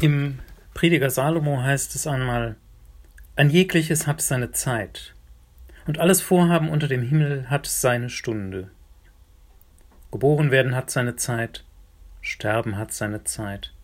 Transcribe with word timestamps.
Im 0.00 0.38
Prediger 0.74 1.10
Salomo 1.10 1.60
heißt 1.60 1.96
es 1.96 2.06
einmal, 2.06 2.54
ein 3.34 3.50
jegliches 3.50 4.06
hat 4.06 4.20
seine 4.20 4.52
Zeit, 4.52 5.12
und 5.88 5.98
alles 5.98 6.20
Vorhaben 6.20 6.68
unter 6.68 6.86
dem 6.86 7.02
Himmel 7.02 7.50
hat 7.50 7.66
seine 7.66 8.08
Stunde. 8.08 8.70
Geboren 10.12 10.52
werden 10.52 10.76
hat 10.76 10.90
seine 10.90 11.16
Zeit, 11.16 11.64
sterben 12.20 12.76
hat 12.76 12.92
seine 12.92 13.24
Zeit, 13.24 13.74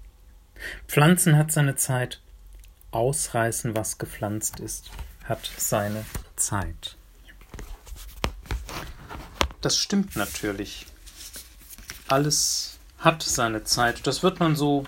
pflanzen 0.86 1.36
hat 1.36 1.50
seine 1.50 1.74
Zeit, 1.74 2.20
ausreißen, 2.92 3.74
was 3.74 3.98
gepflanzt 3.98 4.60
ist, 4.60 4.92
hat 5.24 5.50
seine 5.56 6.04
Zeit. 6.36 6.96
Das 9.60 9.76
stimmt 9.76 10.14
natürlich. 10.14 10.86
Alles 12.06 12.78
hat 12.98 13.22
seine 13.22 13.64
Zeit. 13.64 14.06
Das 14.06 14.22
wird 14.22 14.38
man 14.38 14.54
so 14.54 14.84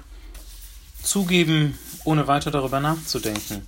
zugeben, 1.06 1.78
ohne 2.04 2.26
weiter 2.26 2.50
darüber 2.50 2.80
nachzudenken. 2.80 3.66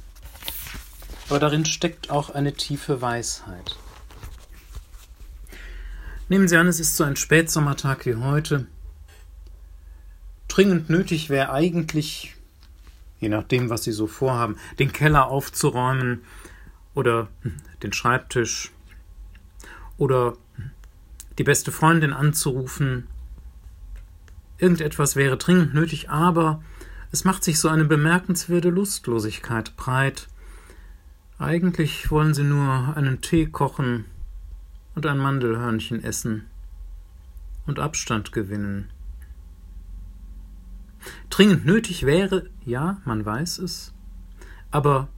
Aber 1.28 1.38
darin 1.38 1.64
steckt 1.64 2.10
auch 2.10 2.30
eine 2.30 2.54
tiefe 2.54 3.00
Weisheit. 3.00 3.76
Nehmen 6.28 6.48
Sie 6.48 6.56
an, 6.56 6.66
es 6.66 6.80
ist 6.80 6.96
so 6.96 7.04
ein 7.04 7.16
Spätsommertag 7.16 8.04
wie 8.06 8.16
heute. 8.16 8.66
Dringend 10.48 10.90
nötig 10.90 11.30
wäre 11.30 11.52
eigentlich, 11.52 12.34
je 13.20 13.28
nachdem, 13.28 13.70
was 13.70 13.84
Sie 13.84 13.92
so 13.92 14.06
vorhaben, 14.06 14.56
den 14.78 14.92
Keller 14.92 15.28
aufzuräumen 15.28 16.22
oder 16.94 17.28
den 17.82 17.92
Schreibtisch 17.92 18.72
oder 19.96 20.36
die 21.38 21.44
beste 21.44 21.72
Freundin 21.72 22.12
anzurufen. 22.12 23.06
Irgendetwas 24.58 25.16
wäre 25.16 25.36
dringend 25.36 25.72
nötig, 25.74 26.10
aber 26.10 26.62
es 27.10 27.24
macht 27.24 27.42
sich 27.42 27.58
so 27.58 27.68
eine 27.68 27.84
bemerkenswerte 27.84 28.68
Lustlosigkeit 28.68 29.76
breit. 29.76 30.28
Eigentlich 31.38 32.10
wollen 32.10 32.34
sie 32.34 32.44
nur 32.44 32.96
einen 32.96 33.20
Tee 33.22 33.46
kochen 33.46 34.04
und 34.94 35.06
ein 35.06 35.18
Mandelhörnchen 35.18 36.04
essen 36.04 36.46
und 37.66 37.78
Abstand 37.78 38.32
gewinnen. 38.32 38.90
Dringend 41.30 41.64
nötig 41.64 42.04
wäre, 42.04 42.50
ja, 42.64 43.00
man 43.04 43.24
weiß 43.24 43.58
es, 43.58 43.94
aber 44.70 45.08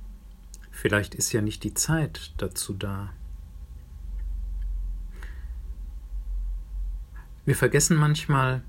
vielleicht 0.71 1.15
ist 1.15 1.33
ja 1.33 1.43
nicht 1.43 1.65
die 1.65 1.75
Zeit 1.75 2.33
dazu 2.37 2.75
da. 2.75 3.11
Wir 7.47 7.57
vergessen 7.57 7.97
manchmal, 7.97 8.63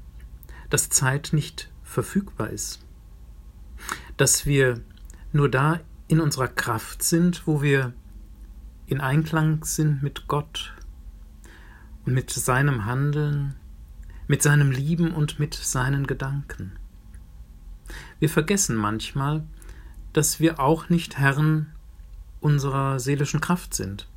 dass 0.69 0.89
Zeit 0.89 1.33
nicht 1.33 1.69
verfügbar 1.83 2.49
ist 2.49 2.79
dass 4.21 4.45
wir 4.45 4.79
nur 5.33 5.49
da 5.49 5.79
in 6.07 6.19
unserer 6.19 6.47
Kraft 6.47 7.01
sind, 7.01 7.47
wo 7.47 7.63
wir 7.63 7.91
in 8.85 9.01
Einklang 9.01 9.63
sind 9.63 10.03
mit 10.03 10.27
Gott 10.27 10.75
und 12.05 12.13
mit 12.13 12.29
seinem 12.29 12.85
Handeln, 12.85 13.55
mit 14.27 14.43
seinem 14.43 14.69
Lieben 14.69 15.11
und 15.11 15.39
mit 15.39 15.55
seinen 15.55 16.05
Gedanken. 16.05 16.73
Wir 18.19 18.29
vergessen 18.29 18.75
manchmal, 18.75 19.43
dass 20.13 20.39
wir 20.39 20.59
auch 20.59 20.89
nicht 20.89 21.17
Herren 21.17 21.71
unserer 22.41 22.99
seelischen 22.99 23.41
Kraft 23.41 23.73
sind. 23.73 24.07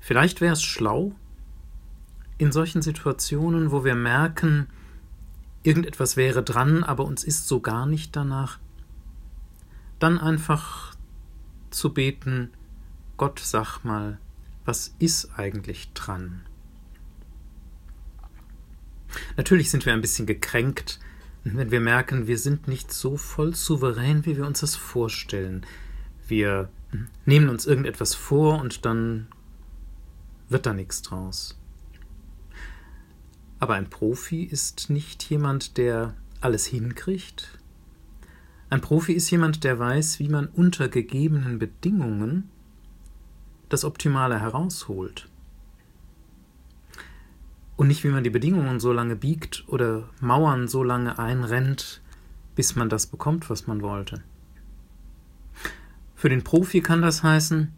Vielleicht 0.00 0.42
wäre 0.42 0.52
es 0.52 0.62
schlau, 0.62 1.14
in 2.36 2.52
solchen 2.52 2.82
Situationen, 2.82 3.70
wo 3.70 3.84
wir 3.86 3.94
merken, 3.94 4.66
irgendetwas 5.62 6.16
wäre 6.16 6.42
dran, 6.42 6.84
aber 6.84 7.04
uns 7.04 7.24
ist 7.24 7.46
so 7.48 7.60
gar 7.60 7.86
nicht 7.86 8.16
danach, 8.16 8.58
dann 9.98 10.18
einfach 10.18 10.94
zu 11.70 11.92
beten, 11.92 12.50
Gott 13.16 13.38
sag 13.38 13.84
mal, 13.84 14.18
was 14.64 14.94
ist 14.98 15.38
eigentlich 15.38 15.92
dran? 15.92 16.42
Natürlich 19.36 19.70
sind 19.70 19.84
wir 19.86 19.92
ein 19.92 20.00
bisschen 20.00 20.26
gekränkt, 20.26 21.00
wenn 21.44 21.70
wir 21.70 21.80
merken, 21.80 22.26
wir 22.26 22.38
sind 22.38 22.68
nicht 22.68 22.92
so 22.92 23.16
voll 23.16 23.54
souverän, 23.54 24.26
wie 24.26 24.36
wir 24.36 24.46
uns 24.46 24.60
das 24.60 24.76
vorstellen. 24.76 25.66
Wir 26.28 26.68
nehmen 27.24 27.48
uns 27.48 27.66
irgendetwas 27.66 28.14
vor 28.14 28.60
und 28.60 28.84
dann 28.84 29.28
wird 30.48 30.66
da 30.66 30.74
nichts 30.74 31.02
draus. 31.02 31.59
Aber 33.60 33.74
ein 33.74 33.90
Profi 33.90 34.42
ist 34.42 34.88
nicht 34.88 35.22
jemand, 35.24 35.76
der 35.76 36.14
alles 36.40 36.66
hinkriegt. 36.66 37.58
Ein 38.70 38.80
Profi 38.80 39.12
ist 39.12 39.30
jemand, 39.30 39.64
der 39.64 39.78
weiß, 39.78 40.18
wie 40.18 40.28
man 40.28 40.46
unter 40.46 40.88
gegebenen 40.88 41.58
Bedingungen 41.58 42.48
das 43.68 43.84
Optimale 43.84 44.40
herausholt. 44.40 45.28
Und 47.76 47.88
nicht, 47.88 48.02
wie 48.02 48.08
man 48.08 48.24
die 48.24 48.30
Bedingungen 48.30 48.80
so 48.80 48.92
lange 48.92 49.16
biegt 49.16 49.64
oder 49.66 50.08
Mauern 50.20 50.66
so 50.66 50.82
lange 50.82 51.18
einrennt, 51.18 52.00
bis 52.54 52.76
man 52.76 52.88
das 52.88 53.06
bekommt, 53.06 53.50
was 53.50 53.66
man 53.66 53.82
wollte. 53.82 54.22
Für 56.14 56.28
den 56.28 56.44
Profi 56.44 56.80
kann 56.80 57.02
das 57.02 57.22
heißen, 57.22 57.72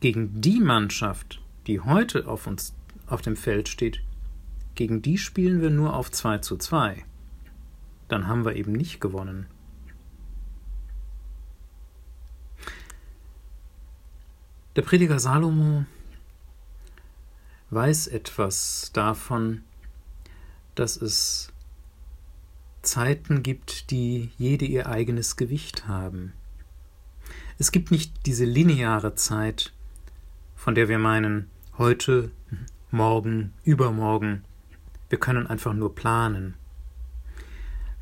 gegen 0.00 0.40
die 0.40 0.60
Mannschaft, 0.60 1.42
die 1.66 1.80
heute 1.80 2.26
auf 2.26 2.46
uns 2.46 2.74
auf 3.06 3.22
dem 3.22 3.36
Feld 3.36 3.68
steht, 3.68 4.02
gegen 4.76 5.02
die 5.02 5.18
spielen 5.18 5.60
wir 5.60 5.70
nur 5.70 5.94
auf 5.94 6.10
2 6.10 6.38
zu 6.38 6.56
2. 6.56 7.04
Dann 8.08 8.28
haben 8.28 8.44
wir 8.44 8.54
eben 8.54 8.72
nicht 8.72 9.00
gewonnen. 9.00 9.46
Der 14.76 14.82
Prediger 14.82 15.18
Salomo 15.18 15.86
weiß 17.70 18.08
etwas 18.08 18.90
davon, 18.92 19.62
dass 20.74 21.00
es 21.00 21.50
Zeiten 22.82 23.42
gibt, 23.42 23.90
die 23.90 24.30
jede 24.36 24.66
ihr 24.66 24.86
eigenes 24.86 25.36
Gewicht 25.36 25.88
haben. 25.88 26.34
Es 27.58 27.72
gibt 27.72 27.90
nicht 27.90 28.26
diese 28.26 28.44
lineare 28.44 29.14
Zeit, 29.14 29.72
von 30.54 30.74
der 30.74 30.88
wir 30.88 30.98
meinen, 30.98 31.50
heute, 31.78 32.30
morgen, 32.90 33.54
übermorgen, 33.64 34.44
wir 35.08 35.18
können 35.18 35.46
einfach 35.46 35.74
nur 35.74 35.94
planen. 35.94 36.54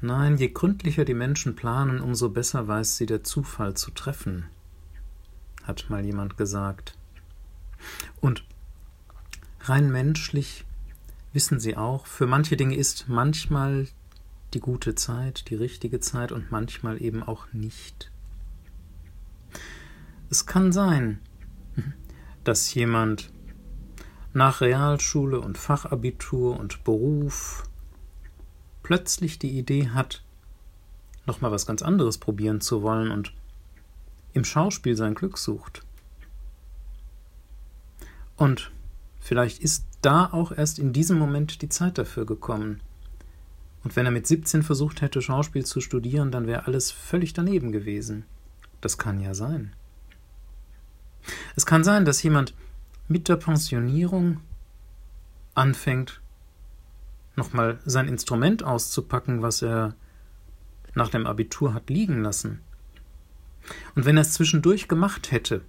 Nein, 0.00 0.36
je 0.36 0.48
gründlicher 0.48 1.04
die 1.04 1.14
Menschen 1.14 1.56
planen, 1.56 2.00
umso 2.00 2.28
besser 2.28 2.68
weiß 2.68 2.96
sie 2.96 3.06
der 3.06 3.24
Zufall 3.24 3.74
zu 3.74 3.90
treffen, 3.90 4.46
hat 5.62 5.88
mal 5.88 6.04
jemand 6.04 6.36
gesagt. 6.36 6.96
Und 8.20 8.44
rein 9.60 9.90
menschlich 9.90 10.64
wissen 11.32 11.58
sie 11.58 11.76
auch, 11.76 12.06
für 12.06 12.26
manche 12.26 12.56
Dinge 12.56 12.76
ist 12.76 13.08
manchmal 13.08 13.88
die 14.52 14.60
gute 14.60 14.94
Zeit, 14.94 15.50
die 15.50 15.56
richtige 15.56 16.00
Zeit 16.00 16.32
und 16.32 16.50
manchmal 16.50 17.02
eben 17.02 17.22
auch 17.22 17.52
nicht. 17.52 18.10
Es 20.30 20.46
kann 20.46 20.72
sein, 20.72 21.18
dass 22.44 22.72
jemand 22.74 23.30
nach 24.34 24.60
Realschule 24.60 25.40
und 25.40 25.56
Fachabitur 25.58 26.58
und 26.58 26.84
Beruf 26.84 27.64
plötzlich 28.82 29.38
die 29.38 29.56
Idee 29.56 29.90
hat, 29.90 30.22
nochmal 31.26 31.52
was 31.52 31.66
ganz 31.66 31.82
anderes 31.82 32.18
probieren 32.18 32.60
zu 32.60 32.82
wollen 32.82 33.10
und 33.10 33.32
im 34.32 34.44
Schauspiel 34.44 34.96
sein 34.96 35.14
Glück 35.14 35.38
sucht. 35.38 35.82
Und 38.36 38.72
vielleicht 39.20 39.60
ist 39.60 39.86
da 40.02 40.28
auch 40.32 40.52
erst 40.52 40.78
in 40.78 40.92
diesem 40.92 41.18
Moment 41.18 41.62
die 41.62 41.68
Zeit 41.68 41.96
dafür 41.96 42.26
gekommen. 42.26 42.80
Und 43.84 43.96
wenn 43.96 44.06
er 44.06 44.12
mit 44.12 44.26
17 44.26 44.62
versucht 44.62 45.00
hätte, 45.00 45.22
Schauspiel 45.22 45.64
zu 45.64 45.80
studieren, 45.80 46.32
dann 46.32 46.46
wäre 46.46 46.66
alles 46.66 46.90
völlig 46.90 47.32
daneben 47.32 47.70
gewesen. 47.70 48.24
Das 48.80 48.98
kann 48.98 49.20
ja 49.20 49.34
sein. 49.34 49.72
Es 51.54 51.64
kann 51.64 51.84
sein, 51.84 52.04
dass 52.04 52.22
jemand 52.22 52.54
mit 53.08 53.28
der 53.28 53.36
Pensionierung 53.36 54.40
anfängt, 55.54 56.20
nochmal 57.36 57.78
sein 57.84 58.08
Instrument 58.08 58.62
auszupacken, 58.62 59.42
was 59.42 59.62
er 59.62 59.94
nach 60.94 61.08
dem 61.08 61.26
Abitur 61.26 61.74
hat 61.74 61.90
liegen 61.90 62.22
lassen. 62.22 62.60
Und 63.94 64.04
wenn 64.04 64.16
er 64.16 64.22
es 64.22 64.34
zwischendurch 64.34 64.88
gemacht 64.88 65.32
hätte, 65.32 65.62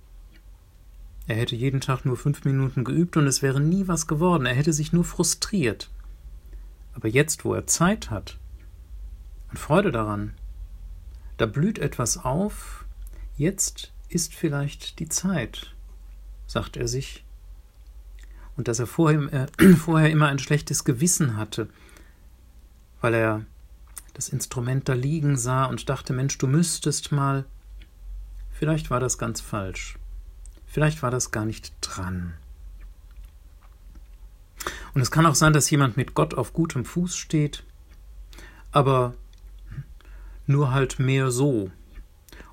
er 1.27 1.37
hätte 1.37 1.55
jeden 1.55 1.81
Tag 1.81 2.05
nur 2.05 2.17
fünf 2.17 2.45
Minuten 2.45 2.83
geübt 2.83 3.17
und 3.17 3.25
es 3.25 3.41
wäre 3.41 3.59
nie 3.59 3.87
was 3.87 4.05
geworden, 4.05 4.45
er 4.45 4.53
hätte 4.53 4.73
sich 4.73 4.93
nur 4.93 5.03
frustriert. 5.03 5.89
Aber 6.93 7.07
jetzt, 7.07 7.45
wo 7.45 7.53
er 7.53 7.67
Zeit 7.67 8.11
hat 8.11 8.37
und 9.49 9.57
Freude 9.57 9.91
daran, 9.91 10.33
da 11.37 11.45
blüht 11.45 11.79
etwas 11.79 12.17
auf, 12.17 12.85
jetzt 13.37 13.91
ist 14.07 14.33
vielleicht 14.33 14.99
die 14.99 15.09
Zeit, 15.09 15.75
sagt 16.47 16.77
er 16.77 16.87
sich 16.87 17.23
und 18.55 18.67
dass 18.67 18.79
er 18.79 18.87
vorher, 18.87 19.49
äh, 19.59 19.73
vorher 19.75 20.09
immer 20.09 20.27
ein 20.27 20.39
schlechtes 20.39 20.83
Gewissen 20.83 21.37
hatte, 21.37 21.67
weil 23.01 23.13
er 23.13 23.45
das 24.13 24.29
Instrument 24.29 24.87
da 24.87 24.93
liegen 24.93 25.37
sah 25.37 25.65
und 25.65 25.89
dachte, 25.89 26.13
Mensch, 26.13 26.37
du 26.37 26.47
müsstest 26.47 27.11
mal. 27.11 27.45
Vielleicht 28.51 28.89
war 28.89 29.01
das 29.01 29.17
ganz 29.17 29.41
falsch. 29.41 29.97
Vielleicht 30.65 31.03
war 31.03 31.11
das 31.11 31.31
gar 31.31 31.45
nicht 31.45 31.73
dran. 31.81 32.33
Und 34.93 35.01
es 35.01 35.11
kann 35.11 35.25
auch 35.25 35.35
sein, 35.35 35.51
dass 35.51 35.69
jemand 35.69 35.97
mit 35.97 36.15
Gott 36.15 36.33
auf 36.33 36.53
gutem 36.53 36.85
Fuß 36.85 37.17
steht, 37.17 37.63
aber 38.71 39.13
nur 40.47 40.71
halt 40.71 40.99
mehr 40.99 41.31
so 41.31 41.69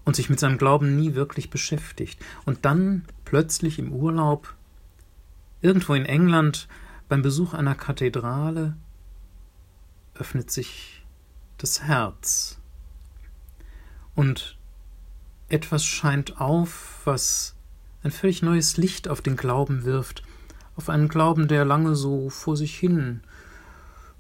und 0.05 0.17
sich 0.17 0.29
mit 0.29 0.41
seinem 0.41 0.59
Glauben 0.59 0.97
nie 0.97 1.15
wirklich 1.15 1.51
beschäftigt. 1.51 2.21
Und 2.45 2.65
dann 2.65 3.05
plötzlich 3.33 3.79
im 3.79 3.95
Urlaub, 3.95 4.55
irgendwo 5.63 5.95
in 5.95 6.05
England, 6.05 6.69
beim 7.09 7.23
Besuch 7.23 7.55
einer 7.55 7.75
Kathedrale, 7.75 8.77
öffnet 10.13 10.51
sich 10.51 11.03
das 11.57 11.83
Herz. 11.83 12.59
Und 14.15 14.59
etwas 15.49 15.83
scheint 15.83 16.43
auf, 16.43 17.01
was 17.07 17.57
ein 18.03 18.11
völlig 18.11 18.43
neues 18.43 18.77
Licht 18.77 19.09
auf 19.09 19.23
den 19.23 19.37
Glauben 19.37 19.85
wirft, 19.85 20.23
auf 20.77 20.91
einen 20.91 21.09
Glauben, 21.09 21.49
der 21.49 21.65
lange 21.65 21.97
so 21.97 22.29
vor 22.29 22.59
sich 22.59 22.79
hin 22.79 23.23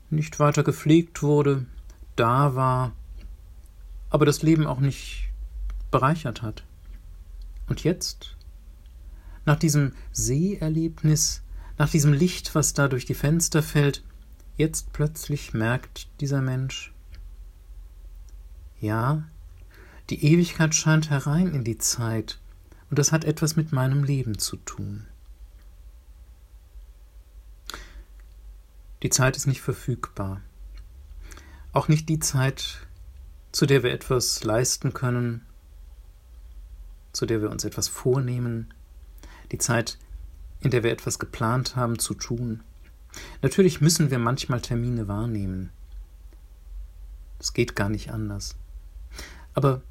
nicht 0.08 0.38
weiter 0.38 0.62
gepflegt 0.62 1.22
wurde, 1.22 1.66
da 2.16 2.54
war, 2.54 2.92
aber 4.08 4.24
das 4.24 4.40
Leben 4.40 4.66
auch 4.66 4.80
nicht 4.80 5.28
bereichert 5.90 6.40
hat. 6.40 6.64
Und 7.68 7.84
jetzt, 7.84 8.36
nach 9.44 9.56
diesem 9.56 9.92
Seeerlebnis, 10.12 11.42
nach 11.78 11.90
diesem 11.90 12.12
Licht, 12.12 12.54
was 12.54 12.74
da 12.74 12.88
durch 12.88 13.04
die 13.04 13.14
Fenster 13.14 13.62
fällt, 13.62 14.04
jetzt 14.56 14.92
plötzlich 14.92 15.52
merkt 15.54 16.08
dieser 16.20 16.40
Mensch, 16.40 16.92
ja, 18.80 19.24
die 20.10 20.24
Ewigkeit 20.24 20.74
scheint 20.74 21.10
herein 21.10 21.54
in 21.54 21.64
die 21.64 21.78
Zeit, 21.78 22.38
und 22.90 22.98
das 22.98 23.12
hat 23.12 23.24
etwas 23.24 23.56
mit 23.56 23.72
meinem 23.72 24.04
Leben 24.04 24.38
zu 24.38 24.56
tun. 24.56 25.06
Die 29.02 29.10
Zeit 29.10 29.36
ist 29.36 29.46
nicht 29.46 29.62
verfügbar. 29.62 30.40
Auch 31.72 31.88
nicht 31.88 32.08
die 32.08 32.18
Zeit, 32.18 32.86
zu 33.50 33.66
der 33.66 33.82
wir 33.82 33.92
etwas 33.92 34.44
leisten 34.44 34.92
können, 34.92 35.44
zu 37.12 37.26
der 37.26 37.40
wir 37.40 37.50
uns 37.50 37.64
etwas 37.64 37.88
vornehmen, 37.88 38.72
die 39.52 39.58
Zeit, 39.58 39.98
in 40.60 40.70
der 40.70 40.82
wir 40.82 40.90
etwas 40.90 41.18
geplant 41.18 41.76
haben 41.76 41.98
zu 41.98 42.14
tun. 42.14 42.62
Natürlich 43.42 43.80
müssen 43.80 44.10
wir 44.10 44.18
manchmal 44.18 44.60
Termine 44.60 45.06
wahrnehmen. 45.06 45.70
Es 47.38 47.52
geht 47.52 47.76
gar 47.76 47.88
nicht 47.88 48.10
anders. 48.10 48.56
Aber 49.54 49.82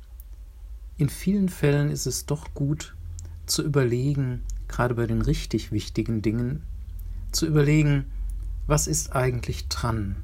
in 0.97 1.09
vielen 1.09 1.49
Fällen 1.49 1.89
ist 1.89 2.05
es 2.05 2.25
doch 2.25 2.53
gut 2.53 2.95
zu 3.45 3.63
überlegen, 3.63 4.43
gerade 4.67 4.95
bei 4.95 5.05
den 5.05 5.21
richtig 5.21 5.71
wichtigen 5.71 6.21
Dingen, 6.21 6.63
zu 7.31 7.45
überlegen, 7.45 8.05
was 8.67 8.87
ist 8.87 9.13
eigentlich 9.13 9.67
dran? 9.67 10.15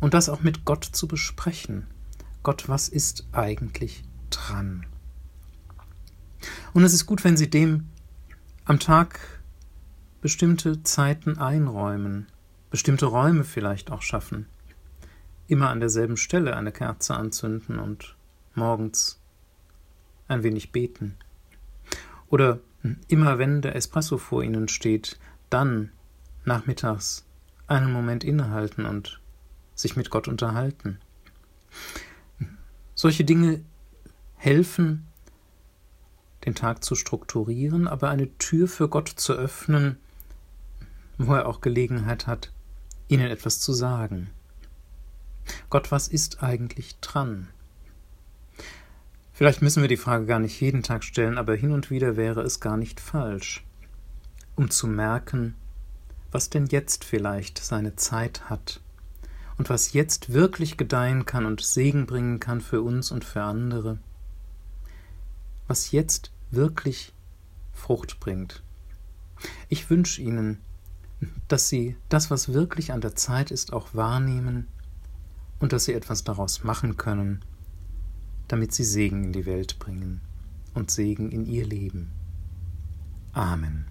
Und 0.00 0.14
das 0.14 0.28
auch 0.28 0.42
mit 0.42 0.64
Gott 0.64 0.84
zu 0.84 1.08
besprechen. 1.08 1.86
Gott, 2.42 2.68
was 2.68 2.88
ist 2.88 3.26
eigentlich 3.32 4.02
dran? 4.30 4.86
Und 6.72 6.84
es 6.84 6.92
ist 6.92 7.06
gut, 7.06 7.24
wenn 7.24 7.36
Sie 7.36 7.50
dem 7.50 7.88
am 8.70 8.78
Tag 8.78 9.18
bestimmte 10.20 10.84
Zeiten 10.84 11.38
einräumen, 11.38 12.28
bestimmte 12.70 13.06
Räume 13.06 13.42
vielleicht 13.42 13.90
auch 13.90 14.00
schaffen. 14.00 14.46
Immer 15.48 15.70
an 15.70 15.80
derselben 15.80 16.16
Stelle 16.16 16.54
eine 16.54 16.70
Kerze 16.70 17.16
anzünden 17.16 17.80
und 17.80 18.14
morgens 18.54 19.20
ein 20.28 20.44
wenig 20.44 20.70
beten. 20.70 21.16
Oder 22.28 22.60
immer 23.08 23.38
wenn 23.38 23.60
der 23.60 23.74
Espresso 23.74 24.18
vor 24.18 24.44
Ihnen 24.44 24.68
steht, 24.68 25.18
dann 25.48 25.90
nachmittags 26.44 27.26
einen 27.66 27.90
Moment 27.92 28.22
innehalten 28.22 28.86
und 28.86 29.20
sich 29.74 29.96
mit 29.96 30.10
Gott 30.10 30.28
unterhalten. 30.28 31.00
Solche 32.94 33.24
Dinge 33.24 33.64
helfen, 34.36 35.08
den 36.44 36.54
Tag 36.54 36.84
zu 36.84 36.94
strukturieren, 36.94 37.86
aber 37.86 38.08
eine 38.08 38.36
Tür 38.38 38.68
für 38.68 38.88
Gott 38.88 39.08
zu 39.08 39.34
öffnen, 39.34 39.98
wo 41.18 41.34
er 41.34 41.46
auch 41.46 41.60
Gelegenheit 41.60 42.26
hat, 42.26 42.52
ihnen 43.08 43.30
etwas 43.30 43.60
zu 43.60 43.72
sagen. 43.72 44.30
Gott, 45.68 45.90
was 45.90 46.08
ist 46.08 46.42
eigentlich 46.42 46.98
dran? 47.00 47.48
Vielleicht 49.32 49.62
müssen 49.62 49.82
wir 49.82 49.88
die 49.88 49.96
Frage 49.96 50.26
gar 50.26 50.38
nicht 50.38 50.60
jeden 50.60 50.82
Tag 50.82 51.02
stellen, 51.02 51.38
aber 51.38 51.54
hin 51.54 51.72
und 51.72 51.90
wieder 51.90 52.16
wäre 52.16 52.42
es 52.42 52.60
gar 52.60 52.76
nicht 52.76 53.00
falsch, 53.00 53.64
um 54.54 54.70
zu 54.70 54.86
merken, 54.86 55.54
was 56.30 56.50
denn 56.50 56.66
jetzt 56.66 57.04
vielleicht 57.04 57.58
seine 57.58 57.96
Zeit 57.96 58.50
hat 58.50 58.80
und 59.56 59.68
was 59.68 59.92
jetzt 59.92 60.32
wirklich 60.32 60.76
gedeihen 60.76 61.26
kann 61.26 61.46
und 61.46 61.60
Segen 61.60 62.06
bringen 62.06 62.38
kann 62.40 62.60
für 62.60 62.82
uns 62.82 63.10
und 63.10 63.24
für 63.24 63.42
andere, 63.42 63.98
was 65.70 65.92
jetzt 65.92 66.32
wirklich 66.50 67.12
Frucht 67.72 68.18
bringt. 68.18 68.64
Ich 69.68 69.88
wünsche 69.88 70.20
Ihnen, 70.20 70.58
dass 71.46 71.68
Sie 71.68 71.96
das, 72.08 72.28
was 72.28 72.52
wirklich 72.52 72.90
an 72.90 73.00
der 73.00 73.14
Zeit 73.14 73.52
ist, 73.52 73.72
auch 73.72 73.94
wahrnehmen 73.94 74.66
und 75.60 75.72
dass 75.72 75.84
Sie 75.84 75.94
etwas 75.94 76.24
daraus 76.24 76.64
machen 76.64 76.96
können, 76.96 77.44
damit 78.48 78.74
Sie 78.74 78.82
Segen 78.82 79.22
in 79.22 79.32
die 79.32 79.46
Welt 79.46 79.78
bringen 79.78 80.22
und 80.74 80.90
Segen 80.90 81.30
in 81.30 81.46
Ihr 81.46 81.64
Leben. 81.64 82.10
Amen. 83.32 83.89